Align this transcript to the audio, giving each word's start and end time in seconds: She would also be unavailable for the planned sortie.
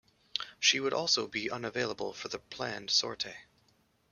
She 0.59 0.79
would 0.79 0.93
also 0.95 1.27
be 1.27 1.51
unavailable 1.51 2.11
for 2.13 2.27
the 2.27 2.39
planned 2.39 2.89
sortie. 2.89 3.35